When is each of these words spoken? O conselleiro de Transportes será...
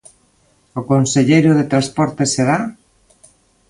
O 0.79 0.81
conselleiro 0.91 1.51
de 1.55 1.69
Transportes 1.71 2.33
será... 2.35 2.57